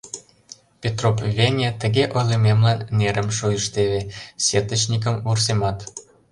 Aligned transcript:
Петроп 0.81 1.17
веҥе 1.37 1.69
тыге 1.81 2.03
ойлымемлан 2.17 2.79
нерым 2.97 3.27
шуйыш 3.37 3.65
теве, 3.73 4.01
сетычникым 4.45 5.15
вурсемат. 5.25 5.77